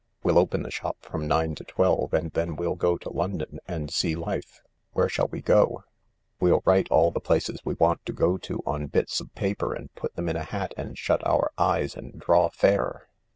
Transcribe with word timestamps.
We'll 0.23 0.39
open 0.39 0.63
the 0.63 0.71
shop 0.71 0.97
from 1.01 1.27
nine 1.27 1.53
to 1.53 1.63
twelve, 1.63 2.11
and 2.11 2.31
then 2.31 2.55
we'll 2.55 2.73
go 2.73 2.97
to 2.97 3.11
London 3.13 3.59
and 3.67 3.93
see 3.93 4.15
life."" 4.15 4.63
Where 4.93 5.07
shall 5.07 5.27
we 5.27 5.43
go?"" 5.43 5.83
We'll 6.39 6.63
write 6.65 6.89
all 6.89 7.11
the 7.11 7.19
places 7.19 7.59
we 7.63 7.75
want 7.75 8.03
to 8.07 8.11
go 8.13 8.39
to 8.39 8.63
on 8.65 8.87
bits 8.87 9.21
o: 9.21 9.25
paper 9.35 9.75
and 9.75 9.93
put 9.93 10.15
them 10.15 10.27
in 10.27 10.37
a 10.37 10.43
hat 10.45 10.73
and 10.75 10.97
shut 10.97 11.21
our 11.27 11.51
eyes 11.59 11.93
and 11.95 12.17
draw 12.19 12.49
fair." 12.49 13.09